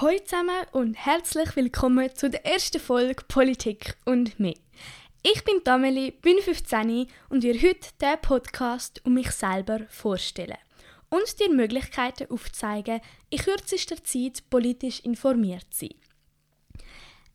Hallo 0.00 0.16
zusammen 0.24 0.64
und 0.70 0.94
herzlich 0.94 1.56
willkommen 1.56 2.14
zu 2.14 2.30
der 2.30 2.46
ersten 2.46 2.80
Folge 2.80 3.24
Politik 3.26 3.96
und 4.04 4.38
mehr. 4.38 4.54
Ich 5.24 5.42
bin 5.42 5.64
Tameli, 5.64 6.12
bin 6.12 6.38
15 6.38 7.08
und 7.30 7.42
wir 7.42 7.54
heute 7.54 7.90
diesen 8.00 8.20
Podcast 8.22 9.04
um 9.04 9.14
mich 9.14 9.32
selber 9.32 9.80
vorstellen 9.88 10.56
und 11.10 11.40
dir 11.40 11.50
Möglichkeiten 11.52 12.30
aufzeigen, 12.30 13.00
in 13.30 13.38
kürzester 13.40 13.96
Zeit 14.04 14.48
politisch 14.48 15.00
informiert 15.00 15.66
zu 15.72 15.86
sein. 15.86 16.84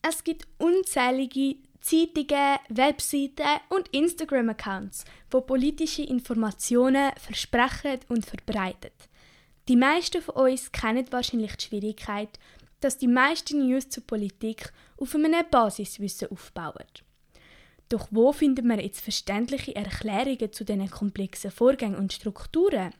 Es 0.01 0.23
gibt 0.23 0.47
unzählige 0.57 1.57
Zeitungen, 1.81 2.59
Webseiten 2.69 3.59
und 3.67 3.89
Instagram-Accounts, 3.89 5.03
wo 5.31 5.41
politische 5.41 6.03
Informationen 6.03 7.11
versprechen 7.17 7.99
und 8.07 8.25
verbreiten. 8.25 8.91
Die 9.67 9.75
meisten 9.77 10.21
von 10.21 10.35
uns 10.35 10.71
kennen 10.71 11.05
wahrscheinlich 11.11 11.55
die 11.55 11.65
Schwierigkeit, 11.65 12.37
dass 12.81 12.97
die 12.97 13.07
meisten 13.07 13.65
News 13.65 13.87
zur 13.87 14.05
Politik 14.05 14.73
auf 14.97 15.15
einem 15.15 15.45
Basiswissen 15.49 16.29
aufbauen. 16.29 16.85
Doch 17.87 18.07
wo 18.11 18.33
findet 18.33 18.65
man 18.65 18.79
jetzt 18.79 19.01
verständliche 19.01 19.75
Erklärungen 19.75 20.51
zu 20.51 20.65
diesen 20.65 20.89
komplexen 20.89 21.51
Vorgängen 21.51 21.95
und 21.95 22.11
Strukturen? 22.11 22.93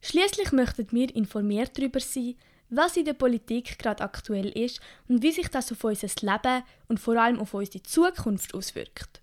Schließlich 0.00 0.50
möchten 0.50 0.90
wir 0.90 1.14
informiert 1.14 1.78
darüber 1.78 2.00
sein, 2.00 2.34
was 2.70 2.96
in 2.96 3.04
der 3.04 3.12
Politik 3.12 3.78
gerade 3.78 4.02
aktuell 4.02 4.48
ist 4.48 4.80
und 5.08 5.22
wie 5.22 5.30
sich 5.30 5.48
das 5.48 5.70
auf 5.70 5.84
unser 5.84 6.08
Leben 6.22 6.64
und 6.88 6.98
vor 6.98 7.16
allem 7.16 7.38
auf 7.38 7.54
unsere 7.54 7.82
Zukunft 7.82 8.54
auswirkt. 8.54 9.20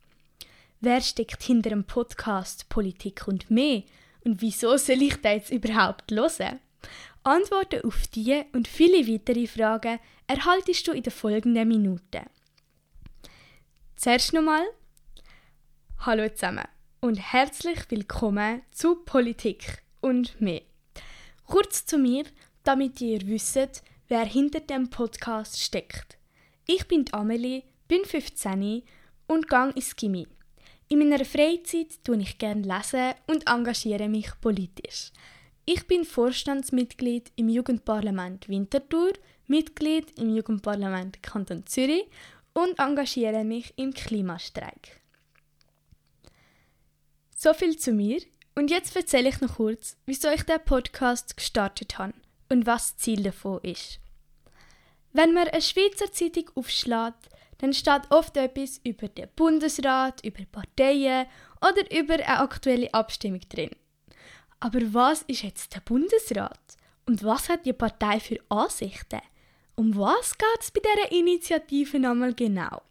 Wer 0.79 1.01
steckt 1.01 1.43
hinter 1.43 1.71
dem 1.71 1.84
Podcast 1.84 2.70
Politik 2.70 3.27
und 3.27 3.51
mehr 3.51 3.84
und 4.29 4.43
wieso 4.43 4.77
soll 4.77 5.01
ich 5.01 5.15
da 5.21 5.31
jetzt 5.31 5.49
überhaupt 5.49 6.11
hören? 6.11 6.59
Antworten 7.23 7.81
auf 7.83 8.05
diese 8.07 8.45
und 8.53 8.67
viele 8.67 9.11
weitere 9.11 9.47
Fragen 9.47 9.99
erhaltest 10.27 10.87
du 10.87 10.91
in 10.91 11.01
den 11.01 11.11
folgenden 11.11 11.67
Minuten. 11.67 12.27
Zuerst 13.95 14.34
nochmal 14.34 14.63
Hallo 15.98 16.29
zusammen 16.29 16.67
und 17.01 17.15
herzlich 17.15 17.79
willkommen 17.89 18.62
zu 18.71 18.98
Politik 19.04 19.81
und 19.99 20.39
mehr. 20.39 20.61
Kurz 21.45 21.87
zu 21.87 21.98
mir, 21.98 22.26
damit 22.63 23.01
ihr 23.01 23.26
wisst, 23.26 23.84
wer 24.09 24.26
hinter 24.26 24.59
dem 24.59 24.91
Podcast 24.91 25.59
steckt. 25.59 26.20
Ich 26.67 26.87
bin 26.87 27.05
Amelie, 27.13 27.63
bin 27.87 28.05
15 28.05 28.84
und 29.26 29.48
gang 29.48 29.76
ins 29.76 29.95
Gimmi. 29.95 30.27
In 30.91 30.98
meiner 30.98 31.23
Freizeit 31.23 32.04
tue 32.04 32.18
ich 32.18 32.40
gerne 32.40 32.63
lesen 32.63 33.13
und 33.27 33.48
engagiere 33.48 34.09
mich 34.09 34.32
politisch. 34.41 35.12
Ich 35.65 35.85
bin 35.85 36.04
Vorstandsmitglied 36.04 37.32
im 37.35 37.48
Jugendparlament 37.48 38.49
Winterthur, 38.49 39.13
Mitglied 39.45 40.17
im 40.20 40.35
Jugendparlament 40.35 41.21
Kanton 41.21 41.63
Zürich 41.67 42.07
und 42.54 42.79
engagiere 42.79 43.43
mich 43.43 43.71
im 43.76 43.93
Klimastreik. 43.93 44.99
So 47.35 47.54
viel 47.54 47.77
zu 47.77 47.91
mir 47.91 48.20
und 48.55 48.71
jetzt 48.71 48.95
erzähle 48.95 49.29
ich 49.29 49.41
noch 49.41 49.57
kurz, 49.57 49.95
wieso 50.07 50.29
ich 50.29 50.41
den 50.41 50.65
Podcast 50.65 51.37
gestartet 51.37 51.99
habe 51.99 52.15
und 52.49 52.65
was 52.65 52.95
das 52.95 52.98
Ziel 52.98 53.21
davon 53.21 53.60
ist. 53.62 53.99
Wenn 55.13 55.35
man 55.35 55.49
eine 55.49 55.62
Schweizer 55.62 56.12
Zeitung 56.12 56.49
aufschlägt, 56.55 57.29
dann 57.60 57.74
steht 57.74 58.10
oft 58.10 58.35
etwas 58.38 58.79
über 58.84 59.07
den 59.07 59.29
Bundesrat, 59.35 60.26
über 60.26 60.43
Parteien 60.52 61.27
oder 61.62 61.91
über 61.96 62.16
eine 62.16 62.40
aktuelle 62.40 62.93
Abstimmung 62.93 63.41
drin. 63.49 63.71
Aber 64.59 64.81
was 64.94 65.22
ist 65.24 65.44
jetzt 65.44 65.75
der 65.75 65.81
Bundesrat? 65.81 66.59
Und 67.06 67.24
was 67.24 67.50
hat 67.50 67.66
die 67.66 67.74
Partei 67.74 68.19
für 68.19 68.40
Ansichten? 68.50 69.22
Um 69.75 69.96
was 69.96 70.38
geht 70.38 70.59
es 70.62 70.72
bei 70.72 70.81
dieser 70.81 71.12
Initiative 71.12 72.00
nochmal 72.00 72.34
genau? 72.34 72.81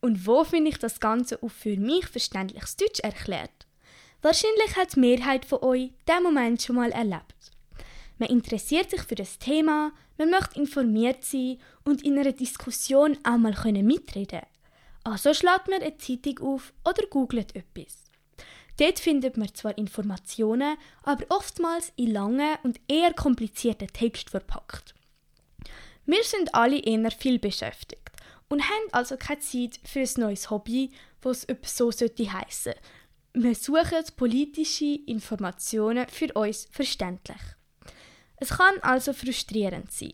Und 0.00 0.26
wo 0.26 0.44
finde 0.44 0.70
ich 0.70 0.78
das 0.78 1.00
Ganze 1.00 1.42
auf 1.42 1.52
für 1.52 1.76
mich 1.76 2.06
verständliches 2.06 2.76
Deutsch 2.76 3.00
erklärt? 3.00 3.66
Wahrscheinlich 4.22 4.76
hat 4.76 4.96
die 4.96 5.00
Mehrheit 5.00 5.44
von 5.44 5.62
euch 5.62 5.92
diesen 6.08 6.22
Moment 6.22 6.60
schon 6.62 6.76
mal 6.76 6.90
erlebt. 6.90 7.34
Man 8.18 8.30
interessiert 8.30 8.90
sich 8.90 9.02
für 9.02 9.14
das 9.14 9.38
Thema, 9.38 9.92
man 10.16 10.30
möchte 10.30 10.58
informiert 10.58 11.24
sein 11.24 11.58
und 11.84 12.04
in 12.04 12.18
einer 12.18 12.32
Diskussion 12.32 13.16
auch 13.22 13.38
mal 13.38 13.54
mitreden 13.82 14.42
Also 15.04 15.32
schlägt 15.32 15.68
man 15.68 15.80
eine 15.80 15.96
Zeitung 15.98 16.38
auf 16.40 16.72
oder 16.84 17.06
googelt 17.06 17.54
etwas. 17.54 18.04
Dort 18.78 18.98
findet 18.98 19.36
man 19.36 19.54
zwar 19.54 19.76
Informationen, 19.76 20.76
aber 21.02 21.24
oftmals 21.30 21.92
in 21.96 22.12
langen 22.12 22.56
und 22.62 22.80
eher 22.88 23.12
komplizierten 23.12 23.88
Text 23.88 24.30
verpackt. 24.30 24.94
Wir 26.06 26.22
sind 26.22 26.54
alle 26.54 26.78
eher 26.78 27.10
viel 27.10 27.38
beschäftigt 27.38 28.10
und 28.48 28.62
haben 28.62 28.88
also 28.92 29.16
keine 29.16 29.40
Zeit 29.40 29.80
für 29.84 30.00
ein 30.00 30.10
neues 30.16 30.50
Hobby, 30.50 30.90
was 31.22 31.46
so 31.62 31.90
sollte 31.90 32.32
heißen. 32.32 32.74
Wir 33.34 33.54
suchen 33.54 34.04
politische 34.16 34.98
Informationen 35.06 36.08
für 36.08 36.32
uns 36.32 36.66
verständlich. 36.70 37.40
Es 38.40 38.50
kann 38.50 38.78
also 38.82 39.12
frustrierend 39.12 39.90
sein. 39.92 40.12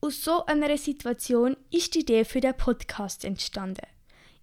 Aus 0.00 0.22
so 0.22 0.44
einer 0.46 0.76
Situation 0.76 1.56
ist 1.70 1.94
die 1.94 2.00
Idee 2.00 2.24
für 2.24 2.40
den 2.40 2.56
Podcast 2.56 3.24
entstanden. 3.24 3.86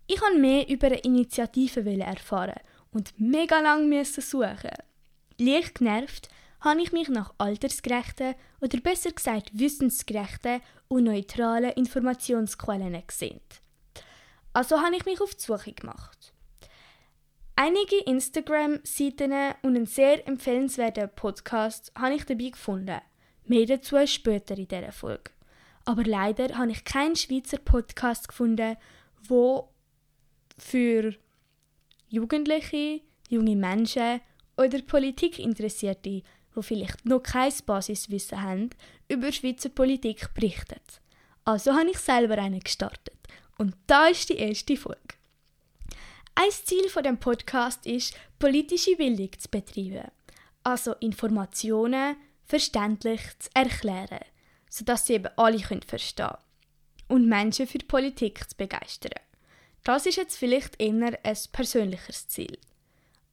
Ich 0.07 0.21
wollte 0.21 0.39
mehr 0.39 0.67
über 0.67 0.87
eine 0.87 0.99
Initiative 0.99 1.99
erfahren 2.01 2.59
und 2.91 3.13
mega 3.17 3.59
lang 3.59 4.03
suchen. 4.03 4.71
Leicht 5.37 5.75
genervt 5.75 6.29
habe 6.59 6.81
ich 6.81 6.91
mich 6.91 7.09
nach 7.09 7.33
altersgerechten 7.37 8.35
oder 8.59 8.79
besser 8.79 9.11
gesagt 9.11 9.51
wissensgerechten 9.53 10.61
und 10.87 11.05
neutralen 11.05 11.71
Informationsquellen 11.71 13.01
gesehnt. 13.07 13.61
Also 14.53 14.81
habe 14.81 14.95
ich 14.95 15.05
mich 15.05 15.21
auf 15.21 15.33
die 15.33 15.41
Suche 15.41 15.73
gemacht. 15.73 16.20
Einige 17.63 17.97
Instagram-Seiten 18.07 19.33
und 19.61 19.75
einen 19.75 19.85
sehr 19.85 20.27
empfehlenswerten 20.27 21.11
Podcast 21.15 21.91
habe 21.95 22.15
ich 22.15 22.25
dabei 22.25 22.49
gefunden. 22.49 22.99
Mehr 23.45 23.67
dazu 23.67 23.97
später 24.07 24.57
in 24.57 24.67
dieser 24.67 24.91
Folge. 24.91 25.29
Aber 25.85 26.03
leider 26.03 26.57
habe 26.57 26.71
ich 26.71 26.83
keinen 26.83 27.15
Schweizer 27.15 27.59
Podcast 27.59 28.29
gefunden, 28.29 28.77
wo 29.27 29.69
für 30.57 31.13
Jugendliche, 32.09 33.01
junge 33.29 33.55
Menschen 33.55 34.21
oder 34.57 34.81
Politikinteressierte, 34.81 36.09
die 36.09 36.23
vielleicht 36.61 37.05
noch 37.05 37.21
kein 37.21 37.53
Basiswissen 37.63 38.41
haben, 38.41 38.71
über 39.07 39.31
Schweizer 39.31 39.69
Politik 39.69 40.33
berichtet. 40.33 40.99
Also 41.45 41.73
habe 41.75 41.91
ich 41.91 41.99
selber 41.99 42.39
einen 42.39 42.61
gestartet. 42.61 43.19
Und 43.59 43.75
da 43.85 44.07
ist 44.07 44.29
die 44.29 44.37
erste 44.37 44.75
Folge. 44.77 45.10
Ein 46.35 46.49
Ziel 46.51 46.89
von 46.89 47.03
dem 47.03 47.17
Podcast 47.17 47.85
ist, 47.85 48.15
politische 48.39 48.95
Bildung 48.95 49.31
zu 49.37 49.49
betreiben, 49.49 50.09
also 50.63 50.93
Informationen 50.95 52.15
verständlich 52.45 53.21
zu 53.37 53.49
erklären, 53.53 54.19
sodass 54.69 55.05
sie 55.07 55.13
eben 55.13 55.29
alle 55.35 55.59
verstehen 55.59 56.27
können 56.27 56.37
und 57.09 57.27
Menschen 57.27 57.67
für 57.67 57.79
Politik 57.79 58.49
zu 58.49 58.55
begeistern. 58.55 59.19
Das 59.83 60.05
ist 60.05 60.15
jetzt 60.15 60.37
vielleicht 60.37 60.81
eher 60.81 61.19
ein 61.23 61.37
persönliches 61.51 62.27
Ziel. 62.27 62.57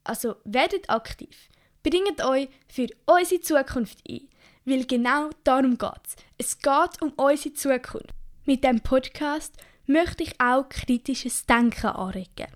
Also 0.03 0.37
werdet 0.45 0.91
aktiv, 0.91 1.49
bringt 1.83 2.25
euch 2.25 2.49
für 2.67 2.89
unsere 3.07 3.41
Zukunft 3.41 3.99
ein, 4.09 4.29
weil 4.65 4.85
genau 4.87 5.31
darum 5.45 5.79
geht 5.79 6.03
es. 6.05 6.17
Es 6.37 6.59
geht 6.59 7.01
um 7.01 7.13
unsere 7.13 7.55
Zukunft. 7.55 8.15
Mit 8.45 8.65
dem 8.65 8.81
Podcast 8.81 9.55
möchte 9.89 10.23
ich 10.23 10.41
auch 10.41 10.69
kritisches 10.69 11.47
Denken 11.47 11.87
anregen. 11.87 12.47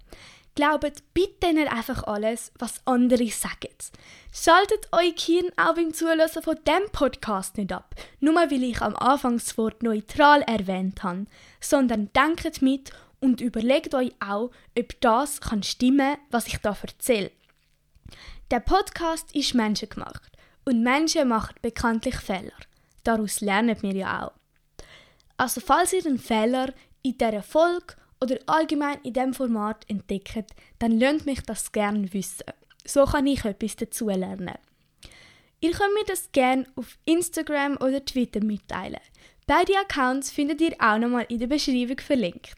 Glaubt 0.54 1.02
bitte 1.14 1.54
nicht 1.54 1.72
einfach 1.72 2.04
alles, 2.04 2.52
was 2.58 2.82
andere 2.84 3.26
sagen. 3.28 3.74
Schaltet 4.32 4.86
euer 4.92 5.14
Hirn 5.18 5.50
auch 5.56 5.74
beim 5.74 5.94
Zuhören 5.94 6.28
von 6.28 6.58
dem 6.66 6.90
Podcast 6.92 7.56
nicht 7.56 7.72
ab, 7.72 7.94
nur 8.20 8.34
weil 8.34 8.62
ich 8.62 8.82
am 8.82 8.94
Anfang 8.96 9.38
das 9.38 9.56
Wort 9.56 9.82
neutral 9.82 10.42
erwähnt 10.42 11.02
habe, 11.02 11.24
sondern 11.58 12.10
denkt 12.12 12.60
mit 12.60 12.92
und 13.20 13.40
überlegt 13.40 13.94
euch 13.94 14.12
auch, 14.20 14.50
ob 14.78 15.00
das 15.00 15.40
kann 15.40 15.62
stimmen, 15.62 16.18
was 16.30 16.46
ich 16.48 16.58
da 16.58 16.76
erzähle. 16.82 17.30
Der 18.50 18.60
Podcast 18.60 19.34
ist 19.34 19.54
menschengemacht 19.54 20.30
und 20.66 20.82
Menschen 20.82 21.28
machen 21.28 21.54
bekanntlich 21.62 22.16
Fehler. 22.16 22.52
Daraus 23.04 23.40
lernen 23.40 23.80
wir 23.80 23.94
ja 23.94 24.26
auch. 24.26 24.32
Also 25.38 25.62
falls 25.62 25.94
ihr 25.94 26.04
einen 26.04 26.18
Fehler 26.18 26.74
in 27.02 27.18
dieser 27.18 27.42
Folge 27.42 27.94
oder 28.20 28.38
allgemein 28.46 28.98
in 29.02 29.12
diesem 29.12 29.34
Format 29.34 29.84
entdeckt, 29.88 30.52
dann 30.78 30.92
lernt 30.92 31.26
mich 31.26 31.40
das 31.42 31.72
gerne 31.72 32.12
wissen. 32.12 32.44
So 32.84 33.04
kann 33.04 33.26
ich 33.26 33.44
etwas 33.44 33.76
dazu 33.76 34.08
lernen. 34.08 34.58
Ihr 35.60 35.70
könnt 35.70 35.94
mir 35.94 36.04
das 36.06 36.30
gerne 36.32 36.66
auf 36.74 36.98
Instagram 37.04 37.76
oder 37.76 38.04
Twitter 38.04 38.42
mitteilen. 38.42 39.00
Beide 39.46 39.76
Accounts 39.78 40.30
findet 40.30 40.60
ihr 40.60 40.74
auch 40.78 40.98
nochmal 40.98 41.26
in 41.28 41.38
der 41.38 41.46
Beschreibung 41.46 41.98
verlinkt. 41.98 42.56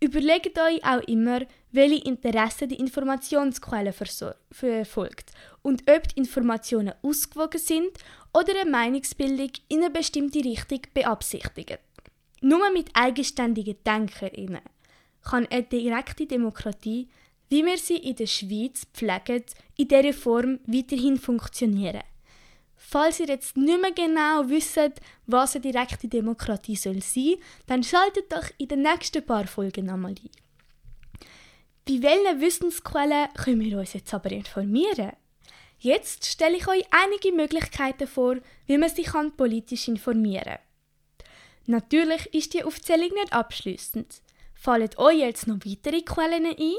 Überlegt 0.00 0.58
euch 0.58 0.84
auch 0.84 1.00
immer, 1.06 1.42
welche 1.70 2.04
Interessen 2.04 2.68
die 2.68 2.76
Informationsquelle 2.76 3.92
verfolgt 3.92 5.30
und 5.62 5.88
ob 5.88 6.08
die 6.08 6.18
Informationen 6.18 6.92
ausgewogen 7.02 7.60
sind 7.60 7.98
oder 8.32 8.60
eine 8.60 8.70
Meinungsbildung 8.70 9.50
in 9.68 9.82
eine 9.82 9.90
bestimmte 9.90 10.44
Richtung 10.44 10.80
beabsichtigen. 10.92 11.78
Nur 12.46 12.70
mit 12.70 12.90
eigenständigen 12.92 13.78
DenkerInnen 13.86 14.60
kann 15.22 15.46
eine 15.46 15.62
direkte 15.62 16.26
Demokratie, 16.26 17.08
wie 17.48 17.64
wir 17.64 17.78
sie 17.78 17.96
in 17.96 18.16
der 18.16 18.26
Schweiz 18.26 18.86
pflegen, 18.92 19.44
in 19.78 19.88
dieser 19.88 20.12
Form 20.12 20.60
weiterhin 20.66 21.16
funktionieren. 21.16 22.02
Falls 22.76 23.20
ihr 23.20 23.28
jetzt 23.28 23.56
nicht 23.56 23.80
mehr 23.80 23.92
genau 23.92 24.46
wisst, 24.46 24.78
was 25.26 25.54
eine 25.54 25.62
direkte 25.62 26.06
Demokratie 26.06 26.76
soll 26.76 27.00
sein, 27.00 27.36
dann 27.66 27.82
schaltet 27.82 28.30
doch 28.30 28.50
in 28.58 28.68
den 28.68 28.82
nächsten 28.82 29.24
paar 29.24 29.46
Folgen 29.46 29.88
einmal 29.88 30.10
ein. 30.10 30.30
Bei 31.86 32.02
welchen 32.02 32.40
Wissensquellen 32.42 33.32
können 33.42 33.60
wir 33.60 33.78
uns 33.78 33.94
jetzt 33.94 34.12
aber 34.12 34.30
informieren? 34.30 35.12
Jetzt 35.78 36.26
stelle 36.26 36.58
ich 36.58 36.68
euch 36.68 36.84
einige 36.90 37.32
Möglichkeiten 37.34 38.06
vor, 38.06 38.36
wie 38.66 38.76
man 38.76 38.90
sich 38.90 39.08
politisch 39.34 39.88
informieren 39.88 40.44
kann. 40.44 40.63
Natürlich 41.66 42.32
ist 42.34 42.54
die 42.54 42.64
Aufzählung 42.64 43.10
nicht 43.14 43.32
abschließend. 43.32 44.22
Fallen 44.54 44.90
euch 44.96 45.18
jetzt 45.18 45.46
noch 45.46 45.58
weitere 45.64 46.02
Quellen 46.02 46.46
ein, 46.46 46.74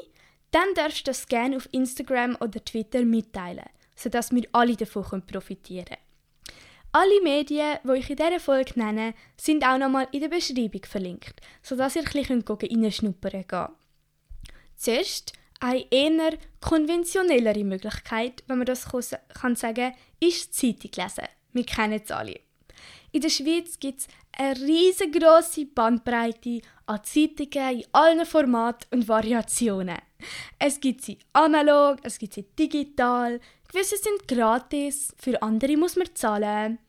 dann 0.52 0.74
darfst 0.76 1.00
du 1.02 1.12
das 1.12 1.28
gerne 1.28 1.58
auf 1.58 1.68
Instagram 1.72 2.38
oder 2.40 2.64
Twitter 2.64 3.04
mitteilen, 3.04 3.66
sodass 3.96 4.32
wir 4.32 4.48
alle 4.52 4.76
davon 4.76 5.26
profitieren 5.26 5.86
können. 5.86 6.02
Alle 6.92 7.22
Medien, 7.24 7.78
die 7.84 8.00
ich 8.00 8.10
in 8.10 8.16
dieser 8.16 8.40
Folge 8.40 8.80
nenne, 8.80 9.16
sind 9.36 9.66
auch 9.66 9.78
nochmal 9.78 10.08
in 10.14 10.22
der 10.22 10.30
Beschreibung 10.30 10.86
verlinkt, 10.86 11.42
sodass 11.62 11.98
ihr 11.98 12.04
ein 12.04 12.42
bisschen 12.42 12.44
reinschnuppern 12.48 13.46
könnt. 13.46 13.72
Zuerst 14.78 15.34
eine 15.60 15.86
eher 15.92 16.38
konventionellere 16.62 17.66
Möglichkeit, 17.66 18.44
wenn 18.48 18.60
man 18.60 18.66
das 18.66 18.88
kann 19.34 19.56
sagen 19.56 19.94
ist 20.22 20.54
Zeitung 20.54 20.92
lesen. 20.96 21.28
Wir 21.52 21.66
kennen 21.66 22.02
es 22.02 22.12
alle. 22.12 22.40
In 23.12 23.22
der 23.22 23.30
Schweiz 23.30 23.80
gibt 23.80 24.00
es 24.00 24.08
eine 24.38 24.60
riesengroße 24.60 25.66
Bandbreite 25.68 26.62
an 26.86 27.04
Zeitungen 27.04 27.80
in 27.80 27.86
allen 27.92 28.26
Formaten 28.26 28.88
und 28.92 29.08
Variationen. 29.08 29.98
Es 30.60 30.80
gibt 30.80 31.02
sie 31.02 31.20
analog, 31.34 32.00
es 32.04 32.18
gibt 32.18 32.34
sie 32.34 32.44
digital, 32.58 33.40
gewisse 33.72 33.98
sind 33.98 34.28
gratis, 34.28 35.14
für 35.18 35.42
andere 35.42 35.78
muss 35.78 35.96
man 35.96 36.14
zahlen. 36.14 36.80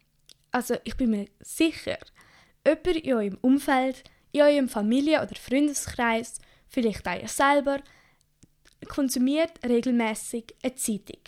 Also 0.51 0.77
ich 0.85 0.97
bin 0.97 1.11
mir 1.11 1.27
sicher, 1.41 1.99
jemand 2.65 2.87
in 2.87 3.13
eurem 3.13 3.39
Umfeld, 3.43 4.05
in 4.33 4.43
eurem 4.43 4.69
Familie- 4.69 5.23
oder 5.23 5.35
Freundeskreis, 5.37 6.41
vielleicht 6.69 7.07
auch 7.07 7.21
ihr 7.21 7.29
selber, 7.29 7.81
konsumiert 8.89 9.53
regelmäßig 9.65 10.55
eine 10.63 10.75
Zeitung. 10.75 11.21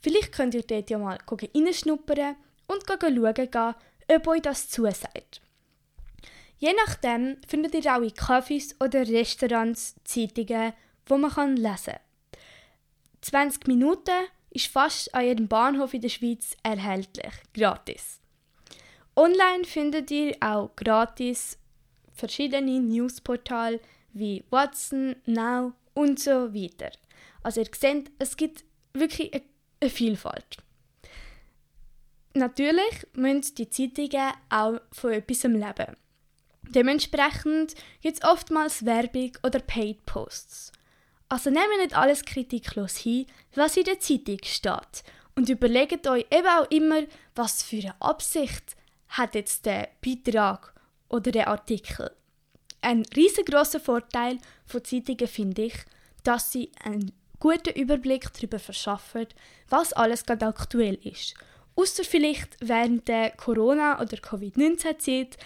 Vielleicht 0.00 0.32
könnt 0.32 0.54
ihr 0.54 0.62
dort 0.62 0.90
ja 0.90 0.98
mal 0.98 1.18
reinschnuppern 1.26 2.36
und 2.66 2.82
schauen, 2.86 3.74
ob 4.08 4.26
euch 4.28 4.42
das 4.42 4.68
zusagt. 4.68 5.40
Je 6.58 6.72
nachdem 6.86 7.38
findet 7.46 7.74
ihr 7.74 7.92
auch 7.92 8.02
in 8.02 8.10
Cafés 8.10 8.74
oder 8.82 9.00
Restaurants 9.06 9.96
Zeitungen, 10.04 10.72
wo 11.06 11.18
man 11.18 11.56
lesen 11.56 11.94
kann. 11.94 12.00
20 13.22 13.66
Minuten 13.66 14.26
ist 14.50 14.66
fast 14.66 15.12
an 15.14 15.24
jedem 15.24 15.48
Bahnhof 15.48 15.94
in 15.94 16.02
der 16.02 16.08
Schweiz 16.08 16.56
erhältlich, 16.62 17.32
gratis. 17.54 18.20
Online 19.16 19.64
findet 19.64 20.10
ihr 20.10 20.36
auch 20.40 20.74
gratis 20.76 21.58
verschiedene 22.12 22.80
Newsportale 22.80 23.80
wie 24.12 24.44
Watson, 24.50 25.16
Now 25.26 25.72
und 25.94 26.20
so 26.20 26.54
weiter. 26.54 26.90
Also 27.42 27.60
ihr 27.60 27.68
seht, 27.74 28.10
es 28.18 28.36
gibt 28.36 28.64
wirklich 28.92 29.32
eine 29.80 29.90
Vielfalt. 29.90 30.58
Natürlich 32.34 33.06
müssen 33.14 33.54
die 33.56 33.68
Zeitungen 33.68 34.32
auch 34.48 34.80
von 34.90 35.12
etwas 35.12 35.42
leben. 35.42 35.96
Dementsprechend 36.70 37.74
gibt 38.00 38.18
es 38.18 38.24
oftmals 38.24 38.86
Werbung 38.86 39.32
oder 39.42 39.58
Paid 39.58 40.06
Posts. 40.06 40.72
Also 41.28 41.50
nehmt 41.50 41.78
nicht 41.78 41.96
alles 41.96 42.24
kritiklos 42.24 42.96
hin, 42.96 43.26
was 43.54 43.76
in 43.76 43.84
der 43.84 44.00
Zeitung 44.00 44.38
steht 44.44 45.02
und 45.34 45.48
überlegt 45.48 46.06
euch 46.06 46.26
eben 46.30 46.46
auch 46.46 46.70
immer, 46.70 47.02
was 47.34 47.62
für 47.62 47.78
eine 47.78 48.00
Absicht 48.00 48.76
hat 49.08 49.34
jetzt 49.34 49.66
der 49.66 49.88
Beitrag 50.04 50.72
oder 51.08 51.30
der 51.30 51.48
Artikel. 51.48 52.10
Ein 52.80 53.04
riesengroßer 53.14 53.80
Vorteil 53.80 54.38
von 54.66 54.84
Zeitungen 54.84 55.28
finde 55.28 55.62
ich, 55.64 55.74
dass 56.24 56.52
sie 56.52 56.72
einen 56.82 57.12
guten 57.38 57.78
Überblick 57.78 58.32
darüber 58.32 58.58
verschaffen, 58.58 59.26
was 59.68 59.92
alles 59.92 60.24
gerade 60.24 60.46
aktuell 60.46 60.94
ist. 61.02 61.34
Außer 61.74 62.04
vielleicht 62.04 62.56
während 62.60 63.08
der 63.08 63.30
Corona- 63.30 64.00
oder 64.00 64.16
Covid-19-Zeit, 64.16 65.38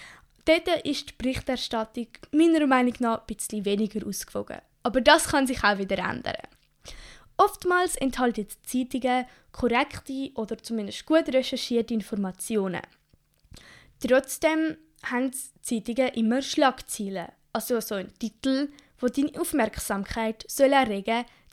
dort 0.44 0.84
ist 0.84 1.10
die 1.10 1.14
Berichterstattung 1.16 2.08
meiner 2.32 2.66
Meinung 2.66 2.94
nach 2.98 3.20
ein 3.20 3.26
bisschen 3.26 3.64
weniger 3.64 4.06
ausgewogen. 4.06 4.58
Aber 4.82 5.00
das 5.00 5.28
kann 5.28 5.46
sich 5.46 5.62
auch 5.62 5.78
wieder 5.78 5.98
ändern. 5.98 6.36
Oftmals 7.36 7.96
enthalten 7.96 8.46
Zeitungen 8.64 9.26
korrekte 9.52 10.30
oder 10.34 10.58
zumindest 10.58 11.06
gut 11.06 11.28
recherchierte 11.28 11.94
Informationen. 11.94 12.82
Trotzdem 14.00 14.76
haben 15.02 15.32
Zeitungen 15.62 16.08
immer 16.14 16.42
Schlagziele, 16.42 17.28
also 17.52 17.80
so 17.80 17.96
ein 17.96 18.12
Titel, 18.18 18.68
wo 18.98 19.08
deine 19.08 19.38
Aufmerksamkeit 19.38 20.44
soll 20.48 20.72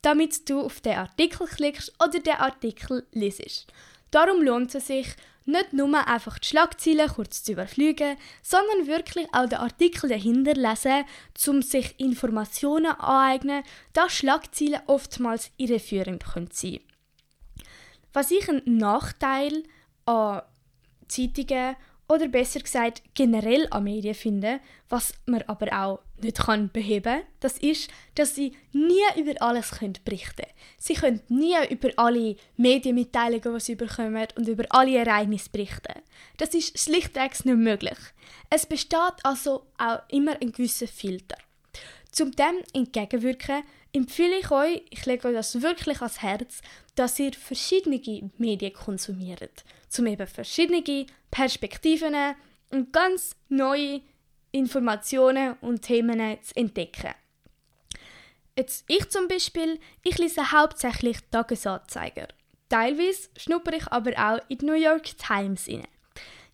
damit 0.02 0.50
du 0.50 0.62
auf 0.62 0.82
den 0.82 0.98
Artikel 0.98 1.48
klickst 1.48 1.94
oder 2.04 2.20
den 2.20 2.34
Artikel 2.34 3.08
lesest. 3.14 3.68
Darum 4.14 4.44
lohnt 4.44 4.76
es 4.76 4.86
sich, 4.86 5.08
nicht 5.46 5.74
nur 5.74 6.08
einfach 6.08 6.38
die 6.38 6.48
Schlagzeilen 6.48 7.10
kurz 7.10 7.44
zu 7.44 7.54
überfliegen, 7.54 8.16
sondern 8.44 8.86
wirklich 8.86 9.28
auch 9.34 9.50
den 9.50 9.58
Artikel 9.58 10.08
dahinter 10.08 10.54
lesen, 10.54 11.04
um 11.48 11.64
sich 11.64 12.00
Informationen 12.00 12.92
aneignen, 12.92 13.64
da 13.94 14.08
Schlagzeilen 14.12 14.82
oftmals 14.86 15.50
irreführend 15.58 16.22
sein 16.24 16.48
können. 16.48 16.80
Was 18.14 18.30
ich 18.30 18.48
ein 18.48 18.62
Nachteil 18.66 19.64
an 20.06 20.44
Zeitungen 21.08 21.76
oder 22.08 22.28
besser 22.28 22.60
gesagt 22.60 23.02
generell 23.14 23.68
an 23.72 23.86
Medien 23.86 24.14
finden, 24.14 24.60
was 24.90 25.14
man 25.26 25.42
aber 25.44 25.72
auch 25.74 26.00
nicht 26.22 26.38
kann 26.38 26.70
beheben 26.72 27.22
das 27.40 27.58
ist, 27.58 27.90
dass 28.16 28.36
sie 28.36 28.54
nie 28.72 29.02
über 29.18 29.42
alles 29.42 29.72
können 29.72 29.98
berichten 30.06 30.44
können. 30.44 30.54
Sie 30.78 30.94
können 30.94 31.22
nie 31.30 31.56
über 31.70 31.90
alle 31.98 32.36
Medienmitteilungen, 32.58 33.54
die 33.54 33.60
sie 33.60 33.76
bekommen 33.76 34.28
und 34.36 34.48
über 34.48 34.66
alle 34.70 34.98
Ereignisse 34.98 35.50
berichten. 35.50 36.02
Das 36.38 36.54
ist 36.54 36.78
schlichtweg 36.78 37.46
nicht 37.46 37.58
möglich. 37.58 37.98
Es 38.50 38.66
besteht 38.66 39.18
also 39.24 39.66
auch 39.78 40.00
immer 40.10 40.40
ein 40.42 40.52
gewisser 40.52 40.88
Filter. 40.88 41.38
Zum 42.12 42.32
dem 42.32 42.62
entgegenwirken 42.74 43.64
empfehle 43.94 44.40
ich 44.40 44.52
euch, 44.52 44.82
ich 44.90 45.06
lege 45.06 45.28
euch 45.28 45.36
das 45.36 45.62
wirklich 45.62 46.00
ans 46.02 46.22
Herz, 46.22 46.62
dass 46.96 47.20
ihr 47.20 47.34
verschiedene 47.34 48.02
Medien 48.38 48.74
konsumiert, 48.74 49.64
um 49.98 50.08
eben 50.08 50.28
verschiedene 50.28 51.06
Perspektiven 51.32 52.16
und 52.72 52.92
ganz 52.92 53.36
neue 53.50 54.02
Informationen 54.52 55.56
und 55.62 55.82
Themen 55.82 56.42
zu 56.42 56.56
entdecken. 56.56 57.14
Jetzt 58.56 58.86
ich 58.88 59.10
zum 59.10 59.28
Beispiel, 59.28 59.80
ich 60.04 60.18
lese 60.18 60.52
hauptsächlich 60.52 61.18
Tagesanzeiger. 61.32 62.28
Teilweise 62.70 63.30
schnupper 63.38 63.74
ich 63.74 63.88
aber 63.88 64.12
auch 64.12 64.40
in 64.48 64.60
die 64.60 64.66
New 64.66 64.74
York 64.74 65.18
Times 65.18 65.68
rein. 65.68 65.88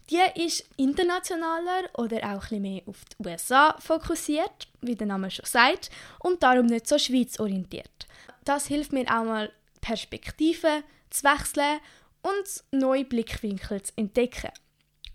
Die 0.09 0.41
ist 0.43 0.67
internationaler 0.77 1.89
oder 1.95 2.35
auch 2.35 2.51
ein 2.51 2.63
mehr 2.63 2.81
auf 2.87 2.97
die 3.05 3.27
USA 3.27 3.75
fokussiert, 3.79 4.67
wie 4.81 4.95
der 4.95 5.05
Name 5.05 5.29
schon 5.29 5.45
sagt, 5.45 5.91
und 6.19 6.41
darum 6.41 6.65
nicht 6.65 6.87
so 6.87 6.97
schweizorientiert. 6.97 8.07
Das 8.43 8.65
hilft 8.65 8.91
mir 8.91 9.05
auch 9.05 9.23
mal 9.23 9.51
Perspektiven 9.81 10.83
zu 11.11 11.23
wechseln 11.23 11.79
und 12.23 12.63
neue 12.71 13.05
Blickwinkel 13.05 13.83
zu 13.83 13.93
entdecken. 13.97 14.51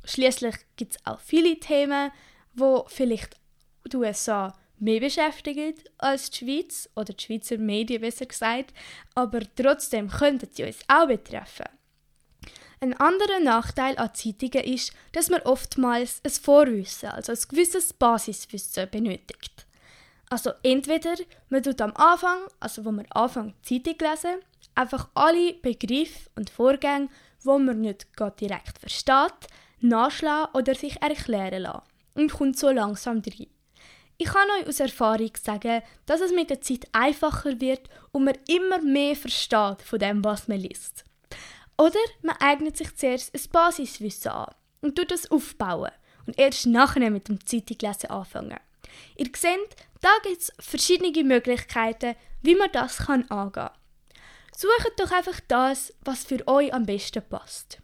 Schließlich 0.04 0.54
gibt 0.76 0.94
es 0.94 1.06
auch 1.06 1.18
viele 1.20 1.58
Themen, 1.58 2.12
wo 2.52 2.84
vielleicht 2.86 3.36
die 3.90 3.96
USA 3.96 4.56
mehr 4.78 5.00
beschäftigen 5.00 5.74
als 5.98 6.30
die 6.30 6.38
Schweiz 6.38 6.88
oder 6.94 7.12
die 7.12 7.24
Schweizer 7.24 7.58
Medien 7.58 8.00
besser 8.00 8.26
gesagt, 8.26 8.72
aber 9.14 9.40
trotzdem 9.56 10.08
könnten 10.08 10.48
sie 10.52 10.64
uns 10.64 10.78
auch 10.88 11.08
betreffen. 11.08 11.66
Ein 12.84 13.00
anderer 13.00 13.40
Nachteil 13.40 13.96
an 13.96 14.12
Zeitungen 14.12 14.62
ist, 14.62 14.92
dass 15.12 15.30
man 15.30 15.40
oftmals 15.40 16.20
ein 16.22 16.30
Vorwissen, 16.30 17.08
also 17.08 17.32
ein 17.32 17.38
gewisses 17.48 17.94
Basiswissen 17.94 18.90
benötigt. 18.90 19.64
Also 20.28 20.50
entweder 20.62 21.14
man 21.48 21.62
tut 21.62 21.80
am 21.80 21.96
Anfang, 21.96 22.40
also 22.60 22.84
wo 22.84 22.92
man 22.92 23.06
anfängt 23.12 23.54
Zeitung 23.64 23.94
lesen, 23.98 24.38
einfach 24.74 25.08
alle 25.14 25.54
Begriffe 25.54 26.28
und 26.36 26.50
Vorgänge, 26.50 27.08
wo 27.42 27.58
man 27.58 27.80
nicht 27.80 28.06
direkt 28.38 28.78
versteht, 28.78 29.48
nachschlagen 29.80 30.54
oder 30.54 30.74
sich 30.74 31.00
erklären 31.00 31.62
lassen 31.62 31.84
und 32.12 32.34
kommt 32.34 32.58
so 32.58 32.68
langsam 32.68 33.22
rein. 33.26 33.46
Ich 34.18 34.26
kann 34.26 34.48
euch 34.60 34.68
aus 34.68 34.80
Erfahrung 34.80 35.32
sagen, 35.42 35.80
dass 36.04 36.20
es 36.20 36.32
mit 36.32 36.50
der 36.50 36.60
Zeit 36.60 36.86
einfacher 36.92 37.62
wird 37.62 37.88
und 38.12 38.24
man 38.24 38.36
immer 38.46 38.82
mehr 38.82 39.16
versteht 39.16 39.80
von 39.80 39.98
dem, 39.98 40.22
was 40.22 40.48
man 40.48 40.58
liest. 40.60 41.06
Oder 41.76 41.98
man 42.22 42.36
eignet 42.36 42.76
sich 42.76 42.94
zuerst 42.96 43.34
ein 43.34 43.50
Basiswissen 43.50 44.30
an 44.30 44.54
und 44.80 44.96
tut 44.96 45.10
das 45.10 45.30
aufbauen 45.30 45.90
und 46.26 46.38
erst 46.38 46.66
nachher 46.66 47.10
mit 47.10 47.28
dem 47.28 47.44
Zeitunglesen 47.44 48.10
anfangen. 48.10 48.60
Ihr 49.16 49.30
seht, 49.36 49.76
da 50.00 50.10
gibt 50.22 50.42
es 50.42 50.52
verschiedene 50.60 51.24
Möglichkeiten, 51.24 52.14
wie 52.42 52.54
man 52.54 52.70
das 52.72 52.98
kann 52.98 53.28
angehen 53.30 53.52
kann. 53.52 53.70
Sucht 54.56 54.92
doch 54.98 55.10
einfach 55.10 55.40
das, 55.48 55.92
was 56.04 56.24
für 56.24 56.46
euch 56.46 56.72
am 56.72 56.86
besten 56.86 57.22
passt. 57.28 57.78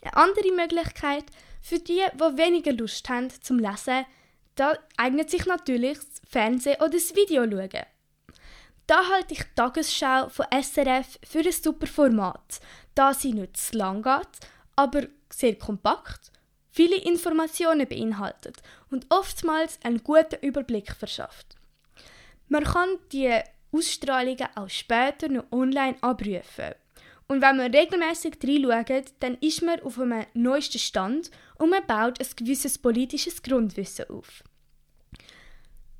Eine 0.00 0.16
andere 0.16 0.52
Möglichkeit 0.52 1.24
für 1.60 1.80
die, 1.80 2.04
die 2.14 2.38
weniger 2.38 2.72
Lust 2.72 3.08
haben 3.08 3.28
zum 3.42 3.58
Lesen, 3.58 4.06
da 4.54 4.74
eignet 4.96 5.30
sich 5.30 5.46
natürlich 5.46 5.98
das 5.98 6.22
Fernsehen 6.28 6.76
oder 6.76 6.90
das 6.90 7.14
Video 7.16 7.44
schauen. 7.44 7.86
Da 8.88 9.06
halte 9.06 9.34
ich 9.34 9.40
die 9.40 9.54
Tagesschau 9.54 10.30
von 10.30 10.46
SRF 10.50 11.18
für 11.22 11.40
ein 11.40 11.52
super 11.52 11.86
Format, 11.86 12.58
da 12.94 13.12
sie 13.12 13.34
nicht 13.34 13.58
zu 13.58 13.76
lang 13.76 14.02
geht, 14.02 14.48
aber 14.76 15.02
sehr 15.30 15.56
kompakt, 15.56 16.32
viele 16.70 16.96
Informationen 16.96 17.86
beinhaltet 17.86 18.56
und 18.90 19.04
oftmals 19.10 19.78
einen 19.84 20.02
guten 20.02 20.40
Überblick 20.40 20.90
verschafft. 20.92 21.54
Man 22.48 22.64
kann 22.64 22.88
die 23.12 23.38
Ausstrahlungen 23.72 24.48
auch 24.54 24.70
später 24.70 25.28
noch 25.28 25.52
online 25.52 25.98
abrufen. 26.00 26.72
Und 27.26 27.42
wenn 27.42 27.58
man 27.58 27.74
regelmäßig 27.74 28.38
reinschaut, 28.42 29.12
dann 29.20 29.36
ist 29.42 29.60
man 29.60 29.80
auf 29.80 29.98
einem 29.98 30.24
neuesten 30.32 30.78
Stand 30.78 31.30
und 31.58 31.68
man 31.68 31.86
baut 31.86 32.20
ein 32.20 32.36
gewisses 32.36 32.78
politisches 32.78 33.42
Grundwissen 33.42 34.08
auf. 34.08 34.42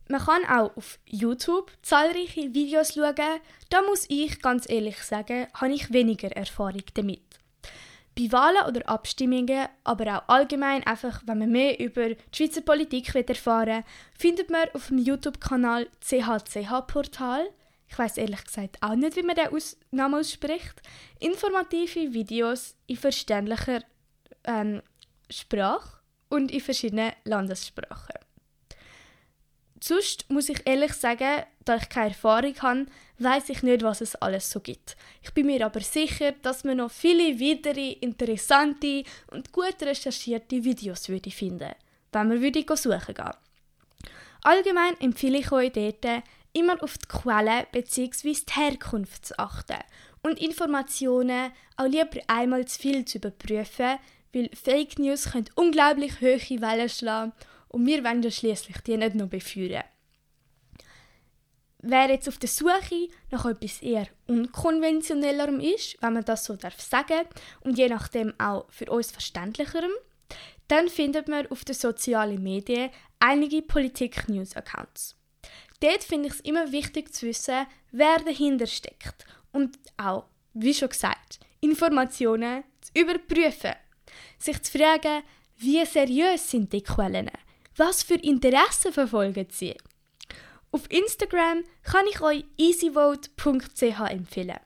Man 0.08 0.22
kann 0.22 0.44
auch 0.46 0.74
auf 0.76 0.98
YouTube 1.04 1.70
zahlreiche 1.82 2.54
Videos 2.54 2.94
schauen. 2.94 3.40
Da 3.68 3.82
muss 3.82 4.06
ich 4.08 4.40
ganz 4.40 4.68
ehrlich 4.68 4.96
sagen, 4.98 5.46
habe 5.52 5.72
ich 5.72 5.92
weniger 5.92 6.32
Erfahrung 6.34 6.82
damit. 6.94 7.20
Bei 8.16 8.32
Wahlen 8.32 8.66
oder 8.66 8.88
Abstimmungen, 8.88 9.68
aber 9.84 10.16
auch 10.16 10.28
allgemein 10.28 10.84
einfach, 10.86 11.22
wenn 11.26 11.38
man 11.38 11.52
mehr 11.52 11.78
über 11.78 12.08
die 12.08 12.16
Schweizer 12.32 12.62
Politik 12.62 13.14
erfahren 13.14 13.68
will, 13.68 13.84
findet 14.18 14.50
man 14.50 14.68
auf 14.72 14.88
dem 14.88 14.98
YouTube-Kanal 14.98 15.88
CHCH-Portal, 16.00 17.50
ich 17.90 17.98
weiß 17.98 18.16
ehrlich 18.16 18.44
gesagt 18.44 18.78
auch 18.82 18.94
nicht, 18.94 19.16
wie 19.16 19.22
man 19.22 19.36
den 19.36 19.48
Namen 19.90 20.20
ausspricht, 20.20 20.82
informative 21.20 22.12
Videos 22.12 22.76
in 22.86 22.96
verständlicher 22.96 23.82
ähm, 24.44 24.82
Sprache 25.30 25.98
und 26.28 26.50
in 26.50 26.60
verschiedenen 26.60 27.12
Landessprachen. 27.24 28.27
Sonst 29.80 30.28
muss 30.28 30.48
ich 30.48 30.60
ehrlich 30.64 30.92
sagen, 30.94 31.44
da 31.64 31.76
ich 31.76 31.88
keine 31.88 32.08
Erfahrung 32.08 32.54
habe, 32.60 32.86
weiß 33.18 33.50
ich 33.50 33.62
nicht, 33.62 33.82
was 33.82 34.00
es 34.00 34.16
alles 34.16 34.50
so 34.50 34.60
gibt. 34.60 34.96
Ich 35.22 35.32
bin 35.32 35.46
mir 35.46 35.64
aber 35.64 35.80
sicher, 35.80 36.32
dass 36.42 36.64
man 36.64 36.78
noch 36.78 36.90
viele 36.90 37.38
weitere 37.38 37.92
interessante 37.92 39.04
und 39.30 39.52
gut 39.52 39.76
recherchierte 39.82 40.64
Videos 40.64 41.08
würde 41.08 41.30
finden, 41.30 41.74
wenn 42.12 42.28
man 42.28 42.40
würde 42.40 42.64
suchen 42.76 43.14
gehen. 43.14 43.30
Allgemein 44.42 44.98
empfehle 45.00 45.38
ich 45.38 45.52
euch 45.52 45.72
dort, 45.72 46.22
immer 46.52 46.82
auf 46.82 46.96
die 46.98 47.06
Quelle 47.06 47.66
bzw. 47.70 48.32
die 48.32 48.52
Herkunft 48.52 49.26
zu 49.26 49.38
achten 49.38 49.78
und 50.22 50.40
Informationen 50.40 51.52
auch 51.76 51.86
lieber 51.86 52.20
einmal 52.26 52.66
zu 52.66 52.78
viel 52.80 53.04
zu 53.04 53.18
überprüfen, 53.18 53.98
weil 54.32 54.50
Fake 54.54 54.98
News 54.98 55.30
können 55.32 55.50
unglaublich 55.54 56.20
hohe 56.20 56.60
Wellen 56.60 56.88
schlagen 56.88 57.32
und 57.68 57.86
wir 57.86 58.04
wollen 58.04 58.22
ja 58.22 58.30
schliesslich 58.30 58.78
die 58.78 58.96
nicht 58.96 59.14
nur 59.14 59.26
beführen. 59.26 59.84
Wer 61.80 62.10
jetzt 62.10 62.28
auf 62.28 62.38
der 62.38 62.48
Suche 62.48 63.08
nach 63.30 63.46
etwas 63.46 63.80
eher 63.82 64.08
unkonventionellerem 64.26 65.60
ist, 65.60 65.96
wenn 66.02 66.14
man 66.14 66.24
das 66.24 66.44
so 66.44 66.56
darf 66.56 66.80
sagen, 66.80 67.26
und 67.60 67.78
je 67.78 67.88
nachdem 67.88 68.34
auch 68.40 68.66
für 68.68 68.90
uns 68.90 69.12
verständlicherem, 69.12 69.92
dann 70.66 70.88
findet 70.88 71.28
man 71.28 71.46
auf 71.46 71.64
den 71.64 71.76
sozialen 71.76 72.42
Medien 72.42 72.90
einige 73.20 73.62
Politik-News-Accounts. 73.62 75.16
Dort 75.80 76.02
finde 76.02 76.28
ich 76.28 76.34
es 76.34 76.40
immer 76.40 76.72
wichtig 76.72 77.14
zu 77.14 77.26
wissen, 77.26 77.66
wer 77.92 78.18
dahinter 78.18 78.66
steckt 78.66 79.24
und 79.52 79.78
auch, 79.96 80.24
wie 80.54 80.74
schon 80.74 80.88
gesagt, 80.88 81.38
Informationen 81.60 82.64
zu 82.80 83.00
überprüfen. 83.00 83.74
Sich 84.38 84.60
zu 84.62 84.78
fragen, 84.78 85.22
wie 85.56 85.84
seriös 85.86 86.50
sind 86.50 86.72
die 86.72 86.82
Quellen? 86.82 87.30
Was 87.78 88.02
für 88.02 88.16
Interessen 88.16 88.92
verfolgen 88.92 89.46
sie? 89.52 89.76
Auf 90.72 90.90
Instagram 90.90 91.62
kann 91.84 92.06
ich 92.10 92.20
euch 92.20 92.44
easyvote.ch 92.56 94.00
empfehlen. 94.10 94.58